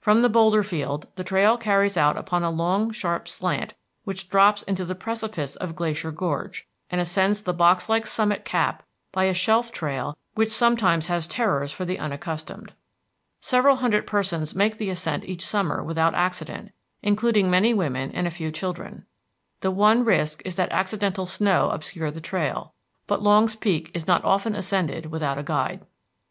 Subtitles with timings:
[0.00, 4.62] From the boulder field the trail carries out upon a long sharp slant which drops
[4.62, 9.34] into the precipice of Glacier Gorge, and ascends the box like summit cap by a
[9.34, 12.72] shelf trail which sometimes has terrors for the unaccustomed.
[13.40, 16.72] Several hundred persons make the ascent each summer without accident,
[17.02, 19.04] including many women and a few children.
[19.60, 22.72] The one risk is that accidental snow obscure the trail;
[23.06, 25.84] but Longs Peak is not often ascended without a guide.